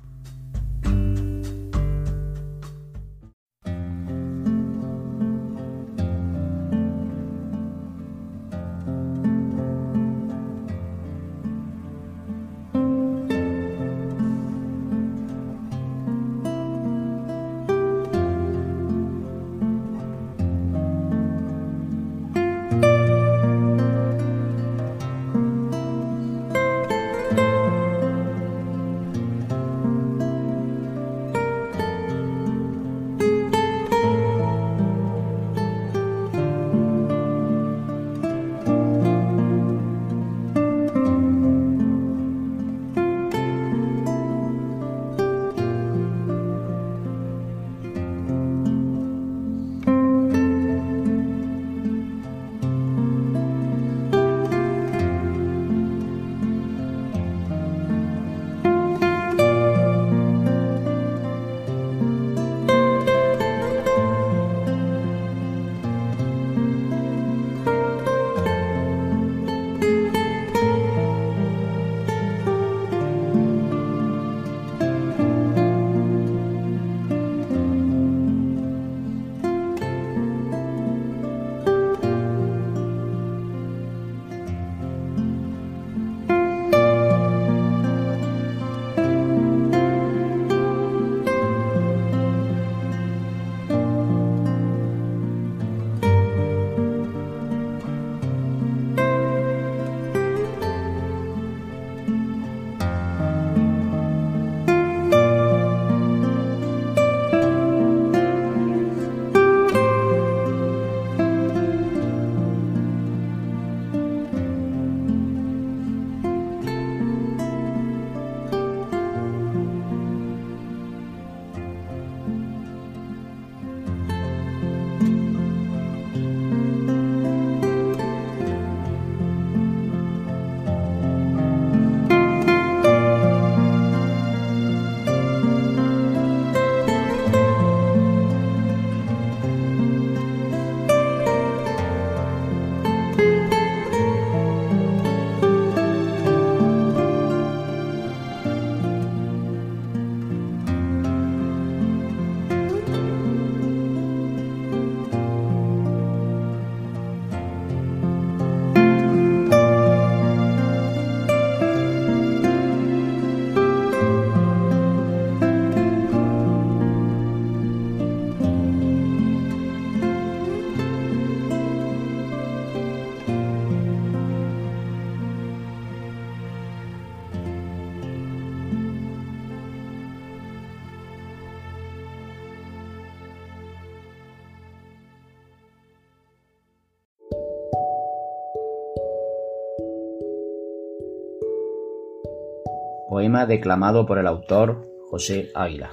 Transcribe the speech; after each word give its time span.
Poema 193.13 193.45
declamado 193.45 194.07
por 194.07 194.17
el 194.17 194.27
autor 194.27 194.89
José 195.11 195.51
Águila. 195.55 195.91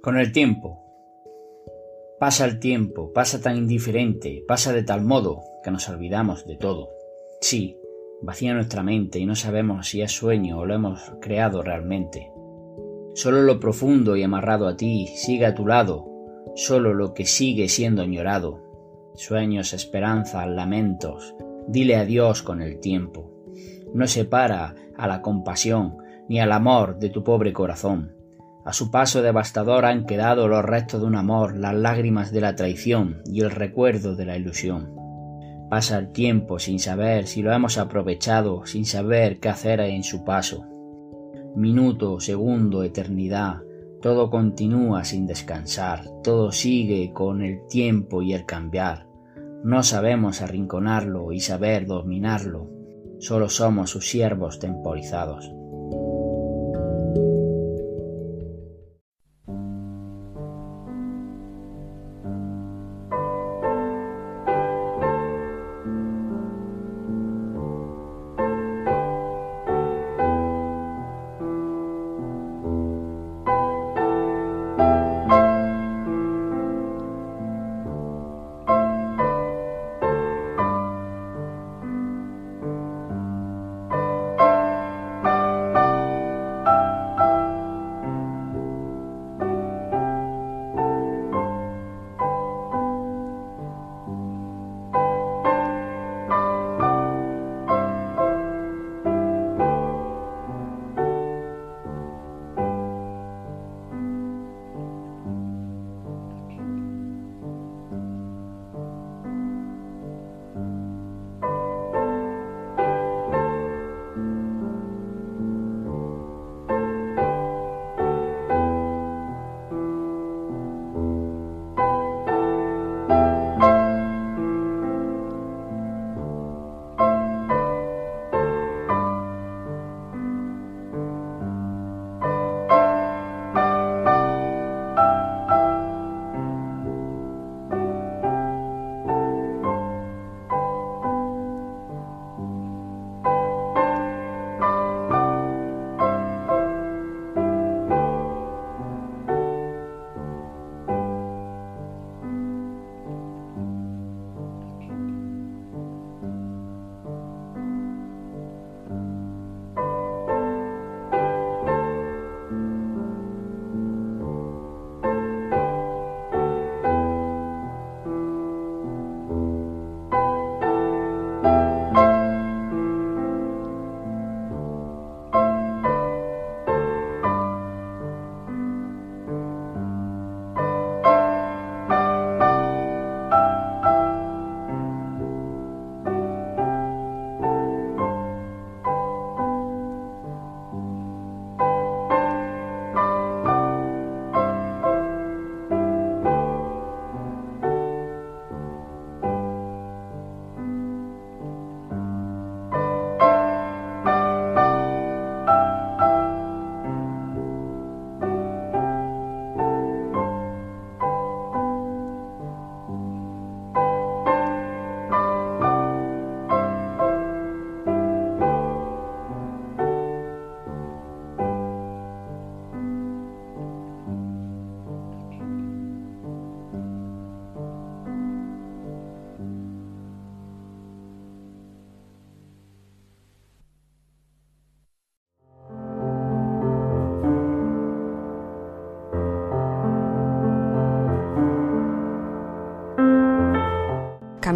Con 0.00 0.16
el 0.16 0.30
tiempo. 0.30 0.78
Pasa 2.20 2.44
el 2.44 2.60
tiempo, 2.60 3.12
pasa 3.12 3.40
tan 3.40 3.56
indiferente, 3.56 4.44
pasa 4.46 4.72
de 4.72 4.84
tal 4.84 5.02
modo 5.02 5.40
que 5.64 5.72
nos 5.72 5.88
olvidamos 5.88 6.46
de 6.46 6.54
todo. 6.56 6.90
Sí, 7.40 7.76
vacía 8.22 8.54
nuestra 8.54 8.84
mente 8.84 9.18
y 9.18 9.26
no 9.26 9.34
sabemos 9.34 9.88
si 9.88 10.00
es 10.00 10.12
sueño 10.12 10.60
o 10.60 10.66
lo 10.66 10.74
hemos 10.74 11.00
creado 11.20 11.64
realmente. 11.64 12.30
Solo 13.14 13.42
lo 13.42 13.58
profundo 13.58 14.14
y 14.14 14.22
amarrado 14.22 14.68
a 14.68 14.76
ti 14.76 15.08
sigue 15.16 15.46
a 15.46 15.56
tu 15.56 15.66
lado, 15.66 16.06
solo 16.54 16.94
lo 16.94 17.12
que 17.12 17.26
sigue 17.26 17.68
siendo 17.68 18.02
añorado. 18.02 18.62
Sueños, 19.16 19.72
esperanzas, 19.72 20.46
lamentos, 20.46 21.34
dile 21.66 21.96
adiós 21.96 22.44
con 22.44 22.62
el 22.62 22.78
tiempo 22.78 23.37
no 23.94 24.06
separa 24.06 24.74
a 24.96 25.06
la 25.06 25.22
compasión 25.22 25.98
ni 26.28 26.40
al 26.40 26.52
amor 26.52 26.98
de 26.98 27.08
tu 27.08 27.24
pobre 27.24 27.52
corazón. 27.52 28.12
A 28.64 28.72
su 28.72 28.90
paso 28.90 29.22
devastador 29.22 29.86
han 29.86 30.04
quedado 30.04 30.46
los 30.46 30.64
restos 30.64 31.00
de 31.00 31.06
un 31.06 31.16
amor, 31.16 31.56
las 31.56 31.74
lágrimas 31.74 32.32
de 32.32 32.42
la 32.42 32.54
traición 32.54 33.22
y 33.24 33.40
el 33.40 33.50
recuerdo 33.50 34.14
de 34.14 34.26
la 34.26 34.36
ilusión. 34.36 34.94
Pasa 35.70 35.98
el 35.98 36.12
tiempo 36.12 36.58
sin 36.58 36.78
saber 36.78 37.26
si 37.26 37.42
lo 37.42 37.52
hemos 37.52 37.78
aprovechado, 37.78 38.66
sin 38.66 38.84
saber 38.84 39.38
qué 39.40 39.48
hacer 39.48 39.80
en 39.80 40.02
su 40.02 40.24
paso. 40.24 40.66
Minuto, 41.56 42.20
segundo, 42.20 42.82
eternidad, 42.82 43.62
todo 44.02 44.30
continúa 44.30 45.04
sin 45.04 45.26
descansar, 45.26 46.04
todo 46.22 46.52
sigue 46.52 47.12
con 47.12 47.42
el 47.42 47.66
tiempo 47.68 48.22
y 48.22 48.34
el 48.34 48.44
cambiar. 48.44 49.06
No 49.64 49.82
sabemos 49.82 50.40
arrinconarlo 50.40 51.32
y 51.32 51.40
saber 51.40 51.86
dominarlo 51.86 52.77
solo 53.18 53.48
somos 53.48 53.90
sus 53.90 54.06
siervos 54.06 54.58
temporizados. 54.58 55.52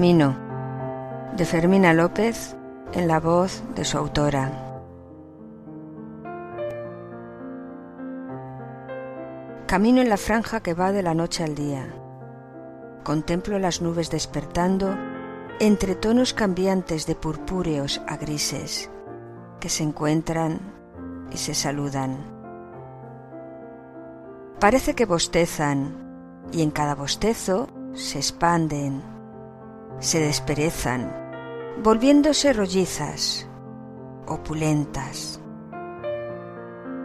Camino, 0.03 0.37
de 1.37 1.45
Fermina 1.45 1.95
López, 1.95 2.57
en 2.93 3.07
la 3.07 3.21
voz 3.21 3.63
de 3.77 3.85
su 3.85 3.97
autora. 3.97 4.51
Camino 9.69 10.03
en 10.03 10.09
la 10.09 10.17
franja 10.17 10.59
que 10.59 10.75
va 10.75 10.91
de 10.91 11.05
la 11.05 11.15
noche 11.15 11.45
al 11.45 11.55
día. 11.55 11.87
Contemplo 13.05 13.61
las 13.61 13.81
nubes 13.81 14.11
despertando 14.11 14.99
entre 15.61 15.95
tonos 15.95 16.35
cambiantes 16.35 17.07
de 17.07 17.15
purpúreos 17.15 18.03
a 18.09 18.17
grises 18.17 18.91
que 19.61 19.69
se 19.69 19.85
encuentran 19.85 20.59
y 21.31 21.37
se 21.37 21.55
saludan. 21.55 22.17
Parece 24.59 24.95
que 24.97 25.07
bostezan 25.07 26.49
y 26.51 26.63
en 26.63 26.73
cada 26.73 26.97
bostezo 26.97 27.69
se 27.93 28.19
expanden, 28.19 29.12
se 29.99 30.21
desperezan, 30.21 31.13
volviéndose 31.83 32.53
rollizas, 32.53 33.49
opulentas. 34.27 35.41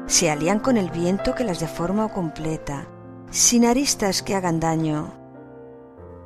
Se 0.05 0.31
alían 0.31 0.59
con 0.59 0.77
el 0.77 0.89
viento 0.89 1.35
que 1.35 1.43
las 1.43 1.59
deforma 1.59 2.05
o 2.05 2.13
completa, 2.13 2.87
sin 3.29 3.65
aristas 3.65 4.23
que 4.23 4.35
hagan 4.35 4.59
daño, 4.59 5.13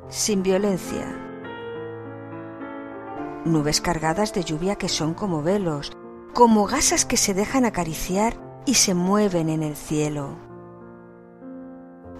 sin 0.08 0.42
violencia. 0.42 1.18
Nubes 3.44 3.80
cargadas 3.80 4.32
de 4.32 4.44
lluvia 4.44 4.76
que 4.76 4.88
son 4.88 5.14
como 5.14 5.42
velos, 5.42 5.92
como 6.32 6.66
gasas 6.66 7.04
que 7.04 7.16
se 7.16 7.34
dejan 7.34 7.64
acariciar 7.64 8.34
y 8.64 8.74
se 8.74 8.94
mueven 8.94 9.48
en 9.48 9.62
el 9.62 9.76
cielo. 9.76 10.36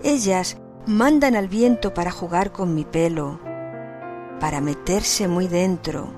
Ellas 0.03 0.59
mandan 0.85 1.37
al 1.37 1.49
viento 1.49 1.95
para 1.95 2.11
jugar 2.11 2.51
con 2.51 2.75
mi 2.75 2.85
pelo, 2.85 3.39
para 4.43 4.61
meterse 4.61 5.29
muy 5.29 5.47
dentro 5.47 6.13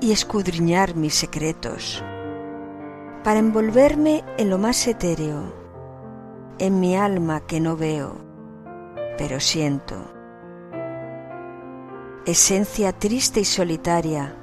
y 0.00 0.10
escudriñar 0.10 0.96
mis 0.96 1.14
secretos, 1.14 2.02
para 3.22 3.38
envolverme 3.38 4.24
en 4.36 4.50
lo 4.50 4.58
más 4.58 4.84
etéreo, 4.88 5.54
en 6.58 6.80
mi 6.80 6.96
alma 6.96 7.38
que 7.46 7.60
no 7.60 7.76
veo, 7.76 8.16
pero 9.16 9.38
siento. 9.38 9.94
Esencia 12.26 12.92
triste 12.92 13.38
y 13.38 13.44
solitaria, 13.44 14.34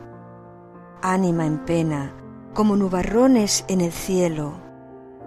ánima 1.01 1.45
en 1.45 1.65
pena, 1.65 2.13
como 2.53 2.77
nubarrones 2.77 3.65
en 3.67 3.81
el 3.81 3.91
cielo 3.91 4.53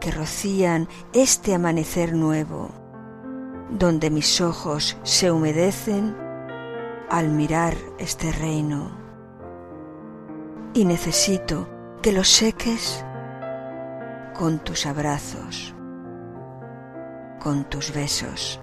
que 0.00 0.10
rocían 0.10 0.88
este 1.12 1.54
amanecer 1.54 2.14
nuevo 2.14 2.70
donde 3.78 4.10
mis 4.10 4.40
ojos 4.40 4.98
se 5.02 5.30
humedecen 5.30 6.14
al 7.10 7.28
mirar 7.28 7.74
este 7.98 8.32
reino. 8.32 8.90
Y 10.74 10.84
necesito 10.84 11.68
que 12.00 12.12
lo 12.12 12.24
seques 12.24 13.04
con 14.34 14.58
tus 14.60 14.86
abrazos, 14.86 15.74
con 17.38 17.64
tus 17.64 17.92
besos. 17.92 18.61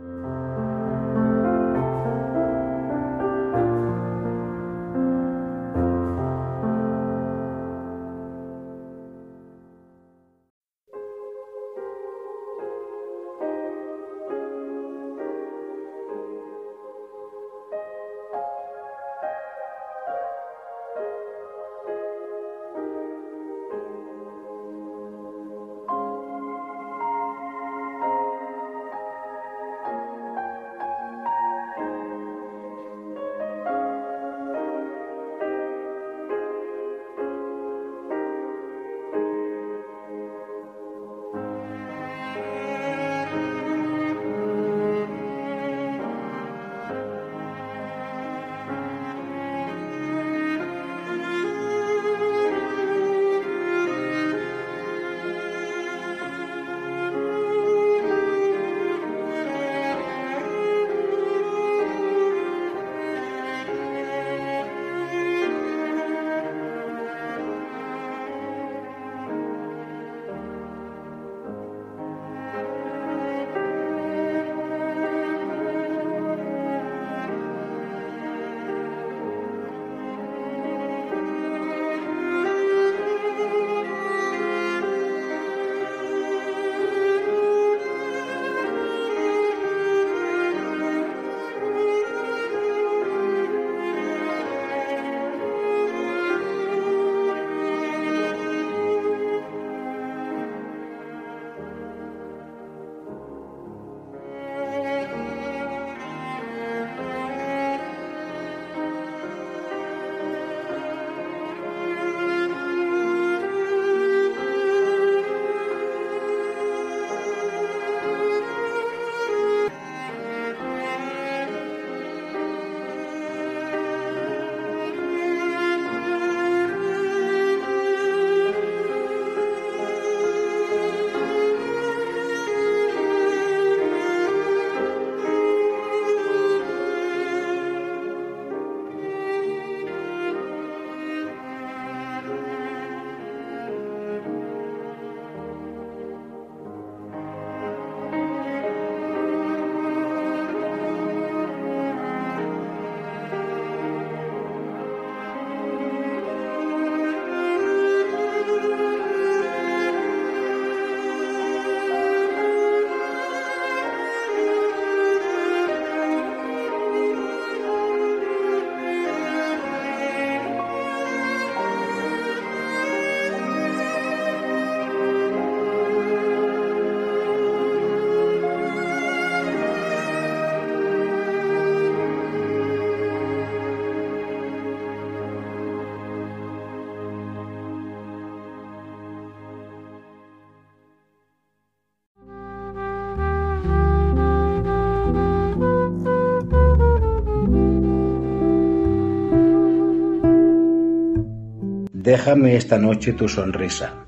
Déjame 202.01 202.55
esta 202.55 202.77
noche 202.77 203.11
tu 203.11 203.27
sonrisa, 203.27 204.05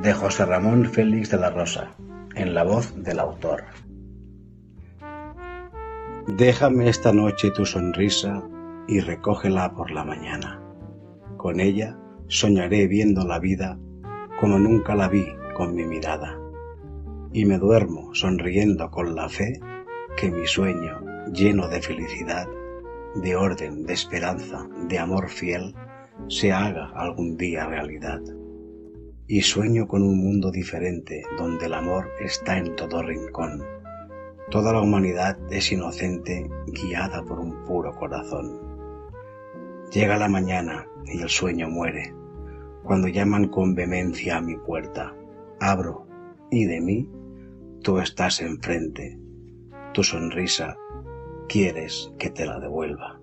de 0.00 0.12
José 0.12 0.44
Ramón 0.44 0.84
Félix 0.84 1.28
de 1.28 1.38
la 1.38 1.50
Rosa, 1.50 1.90
en 2.36 2.54
la 2.54 2.62
voz 2.62 2.94
del 3.02 3.18
autor. 3.18 3.64
Déjame 6.28 6.88
esta 6.88 7.12
noche 7.12 7.50
tu 7.50 7.66
sonrisa 7.66 8.44
y 8.86 9.00
recógela 9.00 9.74
por 9.74 9.90
la 9.90 10.04
mañana. 10.04 10.62
Con 11.36 11.58
ella 11.58 11.98
soñaré 12.28 12.86
viendo 12.86 13.26
la 13.26 13.40
vida 13.40 13.76
como 14.38 14.60
nunca 14.60 14.94
la 14.94 15.08
vi 15.08 15.26
con 15.56 15.74
mi 15.74 15.84
mirada. 15.84 16.38
Y 17.32 17.44
me 17.44 17.58
duermo 17.58 18.14
sonriendo 18.14 18.88
con 18.92 19.16
la 19.16 19.28
fe 19.28 19.58
que 20.16 20.30
mi 20.30 20.46
sueño, 20.46 21.00
lleno 21.32 21.66
de 21.66 21.82
felicidad, 21.82 22.46
de 23.16 23.34
orden, 23.34 23.84
de 23.84 23.94
esperanza, 23.94 24.68
de 24.88 25.00
amor 25.00 25.28
fiel, 25.28 25.74
se 26.28 26.52
haga 26.52 26.90
algún 26.94 27.36
día 27.36 27.66
realidad. 27.66 28.20
Y 29.28 29.42
sueño 29.42 29.86
con 29.88 30.02
un 30.02 30.18
mundo 30.18 30.50
diferente 30.50 31.22
donde 31.36 31.66
el 31.66 31.74
amor 31.74 32.08
está 32.20 32.58
en 32.58 32.76
todo 32.76 33.02
rincón. 33.02 33.62
Toda 34.50 34.72
la 34.72 34.80
humanidad 34.80 35.36
es 35.50 35.72
inocente, 35.72 36.48
guiada 36.68 37.24
por 37.24 37.40
un 37.40 37.64
puro 37.64 37.94
corazón. 37.96 38.60
Llega 39.92 40.16
la 40.16 40.28
mañana 40.28 40.86
y 41.04 41.20
el 41.20 41.28
sueño 41.28 41.68
muere. 41.68 42.14
Cuando 42.84 43.08
llaman 43.08 43.48
con 43.48 43.74
vehemencia 43.74 44.36
a 44.36 44.40
mi 44.40 44.56
puerta, 44.56 45.14
abro 45.58 46.06
y 46.50 46.64
de 46.66 46.80
mí 46.80 47.10
tú 47.82 47.98
estás 47.98 48.40
enfrente. 48.40 49.18
Tu 49.92 50.04
sonrisa 50.04 50.76
quieres 51.48 52.12
que 52.18 52.30
te 52.30 52.46
la 52.46 52.60
devuelva. 52.60 53.15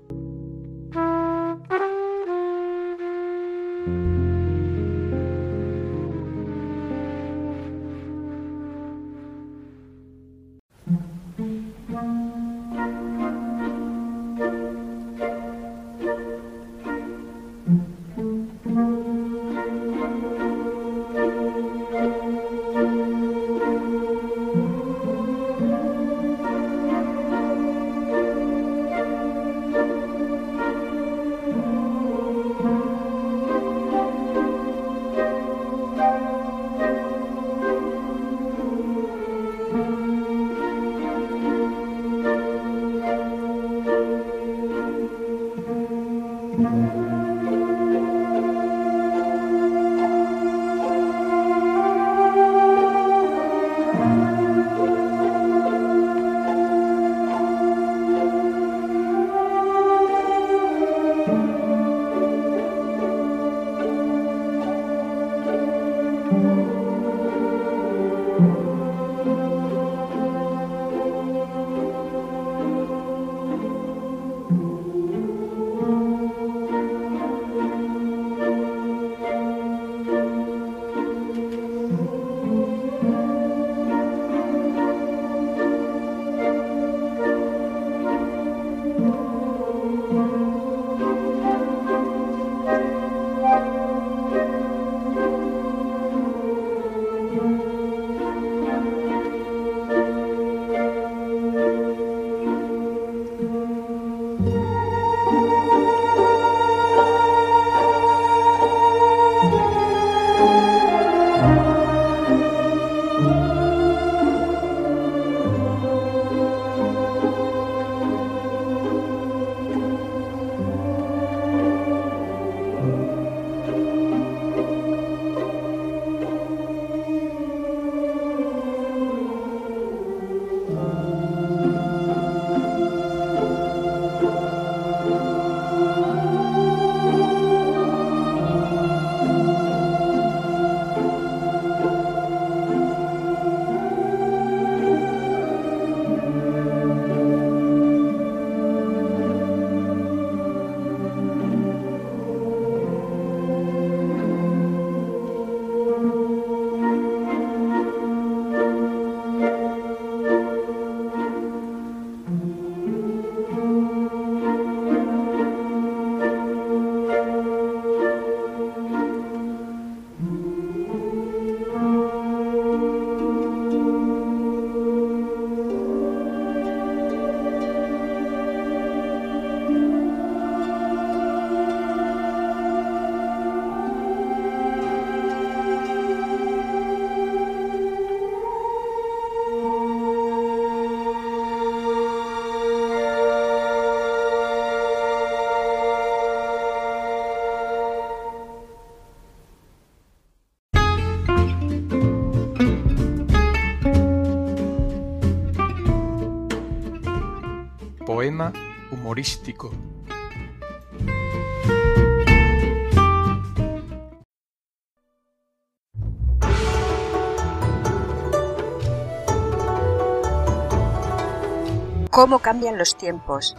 ¿Cómo 222.09 222.39
cambian 222.39 222.77
los 222.77 222.95
tiempos? 222.95 223.55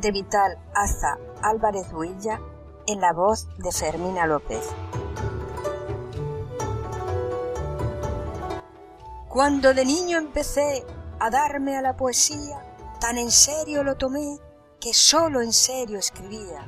De 0.00 0.10
Vital 0.10 0.58
Aza 0.74 1.18
Álvarez 1.42 1.92
Huilla 1.92 2.40
en 2.86 3.00
la 3.00 3.12
voz 3.12 3.48
de 3.58 3.72
Fermina 3.72 4.26
López. 4.26 4.68
Cuando 9.28 9.72
de 9.72 9.84
niño 9.84 10.18
empecé 10.18 10.84
a 11.18 11.30
darme 11.30 11.76
a 11.76 11.82
la 11.82 11.96
poesía, 11.96 12.72
Tan 13.02 13.18
en 13.18 13.32
serio 13.32 13.82
lo 13.82 13.96
tomé 13.96 14.38
que 14.82 14.92
solo 14.92 15.40
en 15.40 15.52
serio 15.52 16.00
escribía. 16.00 16.66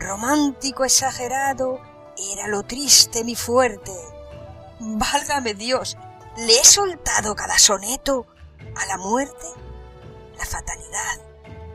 Romántico 0.00 0.84
exagerado 0.84 1.80
era 2.34 2.48
lo 2.48 2.64
triste 2.64 3.22
mi 3.22 3.36
fuerte. 3.36 3.92
Válgame 4.80 5.54
Dios, 5.54 5.96
le 6.36 6.58
he 6.58 6.64
soltado 6.64 7.36
cada 7.36 7.56
soneto 7.56 8.26
a 8.74 8.84
la 8.86 8.96
muerte, 8.96 9.46
la 10.36 10.44
fatalidad, 10.44 11.20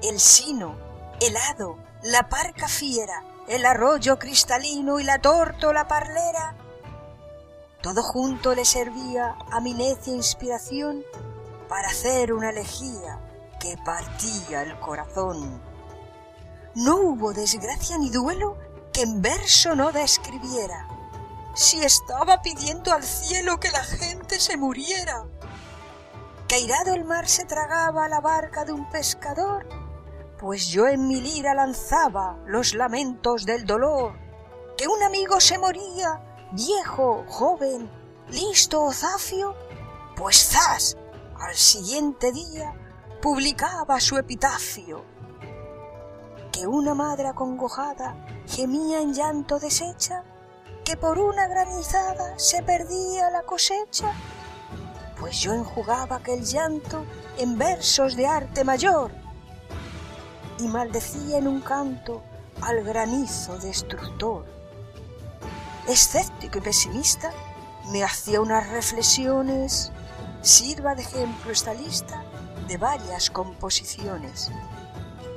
el 0.04 0.20
sino, 0.20 0.76
el 1.22 1.38
hado, 1.38 1.78
la 2.04 2.28
parca 2.28 2.68
fiera, 2.68 3.24
el 3.48 3.66
arroyo 3.66 4.20
cristalino 4.20 5.00
y 5.00 5.06
la 5.06 5.22
tórtola 5.22 5.88
parlera. 5.88 6.58
Todo 7.82 8.04
junto 8.04 8.54
le 8.56 8.66
servía 8.66 9.38
a 9.52 9.62
mi 9.62 9.74
necia 9.74 10.14
inspiración 10.14 11.06
para 11.70 11.88
hacer 11.88 12.34
una 12.34 12.50
elegía 12.50 13.22
que 13.60 13.78
partía 13.78 14.64
el 14.64 14.80
corazón. 14.80 15.62
No 16.76 16.98
hubo 16.98 17.34
desgracia 17.34 17.98
ni 17.98 18.10
duelo 18.10 18.58
que 18.94 19.02
en 19.02 19.22
verso 19.22 19.76
no 19.76 19.92
describiera, 19.92 20.88
si 21.54 21.84
estaba 21.84 22.42
pidiendo 22.42 22.94
al 22.94 23.04
cielo 23.04 23.60
que 23.60 23.72
la 23.72 23.84
gente 23.84 24.40
se 24.40 24.58
muriera. 24.58 25.26
Que 26.48 26.60
irado 26.60 26.94
el 26.94 27.04
mar 27.04 27.28
se 27.28 27.46
tragaba 27.46 28.08
la 28.08 28.22
barca 28.22 28.64
de 28.64 28.74
un 28.74 28.90
pescador, 28.90 29.68
pues 30.40 30.68
yo 30.68 30.88
en 30.88 31.08
mi 31.08 31.20
lira 31.20 31.54
lanzaba 31.54 32.38
los 32.46 32.74
lamentos 32.74 33.46
del 33.46 33.66
dolor. 33.66 34.14
Que 34.78 34.88
un 34.88 35.02
amigo 35.02 35.42
se 35.42 35.58
moría, 35.58 36.22
viejo, 36.52 37.26
joven, 37.28 37.90
listo 38.30 38.84
o 38.84 38.94
zafio, 38.94 39.56
pues 40.16 40.38
zas, 40.50 40.96
al 41.40 41.56
siguiente 41.56 42.32
día 42.32 42.74
publicaba 43.22 44.00
su 44.00 44.18
epitafio. 44.18 45.04
Que 46.52 46.68
una 46.68 46.94
madre 46.94 47.28
acongojada 47.28 48.16
gemía 48.48 49.02
en 49.02 49.14
llanto 49.14 49.60
deshecha, 49.60 50.24
que 50.84 50.98
por 50.98 51.20
una 51.20 51.48
granizada 51.48 52.38
se 52.38 52.64
perdía 52.64 53.30
la 53.30 53.44
cosecha, 53.44 54.12
pues 55.20 55.42
yo 55.42 55.54
enjugaba 55.54 56.18
aquel 56.18 56.44
llanto 56.44 57.06
en 57.38 57.58
versos 57.58 58.16
de 58.16 58.28
arte 58.28 58.64
mayor 58.64 59.12
y 60.60 60.68
maldecía 60.68 61.40
en 61.40 61.48
un 61.48 61.62
canto 61.62 62.24
al 62.62 62.84
granizo 62.84 63.58
destructor. 63.58 64.46
Escéptico 65.88 66.60
y 66.60 66.62
pesimista, 66.62 67.32
me 67.92 68.04
hacía 68.04 68.42
unas 68.42 68.70
reflexiones. 68.70 69.92
Sirva 70.42 70.96
de 70.96 71.02
ejemplo 71.02 71.52
esta 71.52 71.74
lista 71.74 72.27
de 72.68 72.78
varias 72.78 73.30
composiciones. 73.30 74.52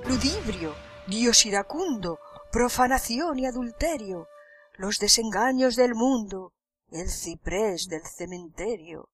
Ludibrio, 0.06 0.74
Dios 1.06 1.46
iracundo, 1.46 2.18
profanación 2.50 3.38
y 3.38 3.46
adulterio, 3.46 4.28
los 4.76 4.98
desengaños 4.98 5.76
del 5.76 5.94
mundo, 5.94 6.52
el 6.90 7.08
ciprés 7.08 7.88
del 7.88 8.02
cementerio. 8.04 9.08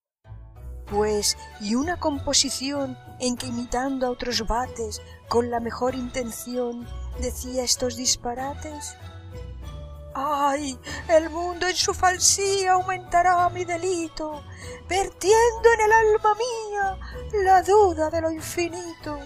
Pues, 0.91 1.37
y 1.61 1.75
una 1.75 1.99
composición 1.99 2.97
en 3.19 3.37
que 3.37 3.47
imitando 3.47 4.07
a 4.07 4.11
otros 4.11 4.47
bates, 4.47 5.03
con 5.29 5.51
la 5.51 5.59
mejor 5.59 5.95
intención, 5.95 6.87
decía 7.21 7.65
estos 7.65 7.97
disparates. 7.97 8.97
¡Ay! 10.19 10.81
El 11.09 11.29
mundo 11.29 11.69
en 11.69 11.77
su 11.77 11.93
falsía 11.93 12.73
aumentará 12.73 13.51
mi 13.51 13.67
delito, 13.67 14.43
vertiendo 14.89 15.73
en 15.75 15.81
el 15.83 15.93
alma 15.93 16.35
mía 16.35 16.99
la 17.45 17.61
duda 17.61 18.09
de 18.09 18.23
lo 18.23 18.31
infinito. 18.31 19.19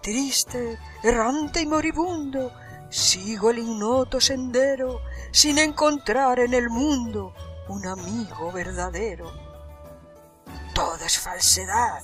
Triste, 0.00 0.78
errante 1.02 1.60
y 1.60 1.66
moribundo, 1.66 2.52
sigo 2.88 3.50
el 3.50 3.58
ignoto 3.58 4.18
sendero 4.18 5.02
sin 5.30 5.58
encontrar 5.58 6.40
en 6.40 6.54
el 6.54 6.70
mundo 6.70 7.34
un 7.68 7.86
amigo 7.86 8.50
verdadero. 8.52 9.30
Todo 10.72 11.04
es 11.04 11.18
falsedad, 11.18 12.00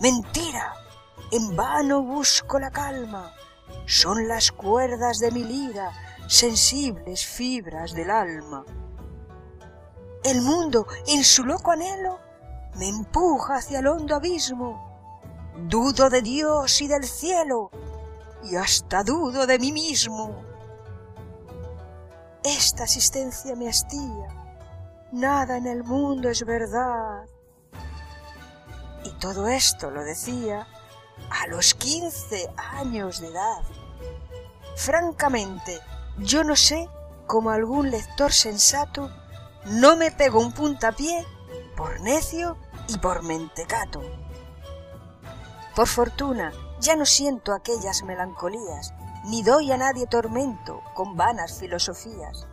mentira, 0.00 0.72
en 1.32 1.56
vano 1.56 2.00
busco 2.02 2.60
la 2.60 2.70
calma, 2.70 3.34
son 3.86 4.28
las 4.28 4.52
cuerdas 4.52 5.18
de 5.18 5.32
mi 5.32 5.42
lira 5.42 5.90
sensibles 6.26 7.26
fibras 7.26 7.94
del 7.94 8.10
alma. 8.10 8.64
El 10.24 10.40
mundo, 10.40 10.86
en 11.08 11.24
su 11.24 11.44
loco 11.44 11.72
anhelo, 11.72 12.20
me 12.76 12.88
empuja 12.88 13.56
hacia 13.56 13.80
el 13.80 13.86
hondo 13.86 14.14
abismo. 14.14 14.90
Dudo 15.68 16.08
de 16.08 16.22
Dios 16.22 16.80
y 16.80 16.88
del 16.88 17.04
cielo, 17.04 17.70
y 18.44 18.56
hasta 18.56 19.02
dudo 19.02 19.46
de 19.46 19.58
mí 19.58 19.72
mismo. 19.72 20.42
Esta 22.44 22.84
asistencia 22.84 23.54
me 23.54 23.68
hastía, 23.68 24.28
nada 25.12 25.56
en 25.58 25.66
el 25.66 25.84
mundo 25.84 26.28
es 26.28 26.44
verdad. 26.44 27.26
Y 29.04 29.10
todo 29.18 29.48
esto 29.48 29.90
lo 29.90 30.02
decía 30.04 30.66
a 31.30 31.46
los 31.48 31.74
quince 31.74 32.48
años 32.56 33.20
de 33.20 33.28
edad. 33.28 33.62
Francamente, 34.76 35.80
yo 36.18 36.44
no 36.44 36.56
sé 36.56 36.88
cómo 37.26 37.50
algún 37.50 37.90
lector 37.90 38.32
sensato 38.32 39.10
no 39.64 39.96
me 39.96 40.10
pegó 40.10 40.40
un 40.40 40.52
puntapié 40.52 41.26
por 41.76 42.00
necio 42.00 42.58
y 42.88 42.98
por 42.98 43.22
mentecato. 43.22 44.02
Por 45.74 45.86
fortuna, 45.86 46.52
ya 46.80 46.96
no 46.96 47.06
siento 47.06 47.54
aquellas 47.54 48.02
melancolías, 48.02 48.92
ni 49.24 49.42
doy 49.42 49.72
a 49.72 49.76
nadie 49.76 50.06
tormento 50.06 50.82
con 50.94 51.16
vanas 51.16 51.58
filosofías. 51.58 52.46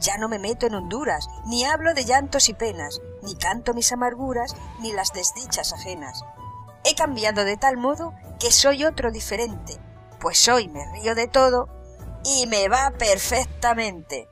Ya 0.00 0.16
no 0.16 0.28
me 0.28 0.38
meto 0.38 0.66
en 0.66 0.76
honduras, 0.76 1.28
ni 1.44 1.64
hablo 1.64 1.92
de 1.92 2.04
llantos 2.04 2.48
y 2.48 2.54
penas, 2.54 3.00
ni 3.22 3.34
canto 3.34 3.74
mis 3.74 3.92
amarguras, 3.92 4.54
ni 4.80 4.92
las 4.92 5.12
desdichas 5.12 5.72
ajenas. 5.72 6.24
He 6.84 6.94
cambiado 6.94 7.44
de 7.44 7.56
tal 7.56 7.76
modo 7.76 8.14
que 8.38 8.52
soy 8.52 8.84
otro 8.84 9.10
diferente, 9.10 9.76
pues 10.20 10.48
hoy 10.48 10.68
me 10.68 10.90
río 10.92 11.16
de 11.16 11.26
todo 11.26 11.77
y 12.24 12.46
me 12.46 12.68
va 12.68 12.92
perfectamente. 12.98 14.28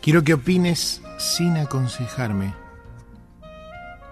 Quiero 0.00 0.22
que 0.22 0.34
opines 0.34 1.02
sin 1.18 1.56
aconsejarme. 1.56 2.54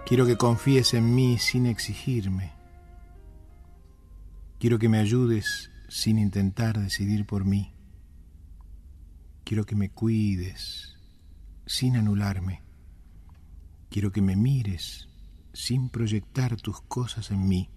Quiero 0.05 0.27
que 0.27 0.37
confíes 0.37 0.95
en 0.95 1.15
mí 1.15 1.39
sin 1.39 1.67
exigirme. 1.67 2.53
Quiero 4.59 4.81
que 4.81 4.89
me 4.89 4.99
ayudes 4.99 5.71
sin 5.89 6.19
intentar 6.19 6.81
decidir 6.81 7.27
por 7.27 7.45
mí. 7.45 7.77
Quiero 9.45 9.65
que 9.67 9.77
me 9.77 9.91
cuides 9.91 10.97
sin 11.65 11.95
anularme. 11.95 12.61
Quiero 13.89 14.11
que 14.11 14.21
me 14.21 14.35
mires 14.35 15.09
sin 15.53 15.91
proyectar 15.91 16.57
tus 16.57 16.81
cosas 16.83 17.31
en 17.31 17.47
mí. 17.47 17.71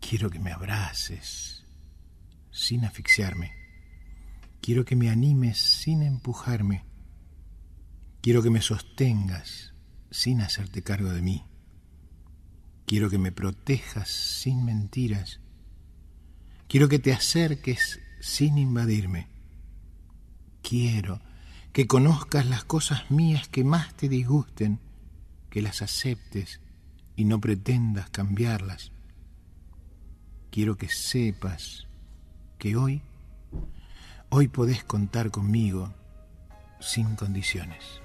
Quiero 0.00 0.28
que 0.28 0.38
me 0.38 0.52
abraces 0.52 1.64
sin 2.50 2.84
asfixiarme. 2.84 3.61
Quiero 4.62 4.84
que 4.84 4.94
me 4.94 5.10
animes 5.10 5.58
sin 5.58 6.02
empujarme. 6.02 6.84
Quiero 8.20 8.44
que 8.44 8.50
me 8.50 8.62
sostengas 8.62 9.74
sin 10.12 10.40
hacerte 10.40 10.82
cargo 10.82 11.10
de 11.10 11.20
mí. 11.20 11.44
Quiero 12.86 13.10
que 13.10 13.18
me 13.18 13.32
protejas 13.32 14.08
sin 14.08 14.64
mentiras. 14.64 15.40
Quiero 16.68 16.88
que 16.88 17.00
te 17.00 17.12
acerques 17.12 17.98
sin 18.20 18.56
invadirme. 18.56 19.26
Quiero 20.62 21.20
que 21.72 21.88
conozcas 21.88 22.46
las 22.46 22.62
cosas 22.62 23.10
mías 23.10 23.48
que 23.48 23.64
más 23.64 23.96
te 23.96 24.08
disgusten, 24.08 24.78
que 25.50 25.60
las 25.60 25.82
aceptes 25.82 26.60
y 27.16 27.24
no 27.24 27.40
pretendas 27.40 28.10
cambiarlas. 28.10 28.92
Quiero 30.52 30.76
que 30.76 30.88
sepas 30.88 31.88
que 32.58 32.76
hoy 32.76 33.02
Hoy 34.34 34.48
podés 34.48 34.82
contar 34.82 35.30
conmigo 35.30 35.92
sin 36.80 37.16
condiciones. 37.16 38.01